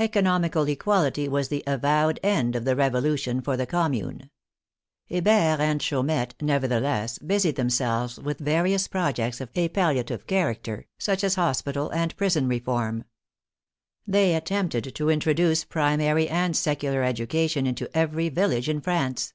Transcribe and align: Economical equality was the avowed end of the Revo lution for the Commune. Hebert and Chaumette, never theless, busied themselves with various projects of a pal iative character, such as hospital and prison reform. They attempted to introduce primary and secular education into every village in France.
Economical 0.00 0.68
equality 0.68 1.28
was 1.28 1.46
the 1.46 1.62
avowed 1.64 2.18
end 2.24 2.56
of 2.56 2.64
the 2.64 2.74
Revo 2.74 3.00
lution 3.00 3.40
for 3.44 3.56
the 3.56 3.66
Commune. 3.68 4.28
Hebert 5.08 5.60
and 5.60 5.80
Chaumette, 5.80 6.34
never 6.42 6.66
theless, 6.66 7.24
busied 7.24 7.54
themselves 7.54 8.18
with 8.18 8.40
various 8.40 8.88
projects 8.88 9.40
of 9.40 9.48
a 9.54 9.68
pal 9.68 9.94
iative 9.94 10.26
character, 10.26 10.86
such 10.98 11.22
as 11.22 11.36
hospital 11.36 11.88
and 11.90 12.16
prison 12.16 12.48
reform. 12.48 13.04
They 14.08 14.34
attempted 14.34 14.92
to 14.96 15.08
introduce 15.08 15.62
primary 15.62 16.28
and 16.28 16.56
secular 16.56 17.04
education 17.04 17.64
into 17.64 17.88
every 17.96 18.28
village 18.28 18.68
in 18.68 18.80
France. 18.80 19.34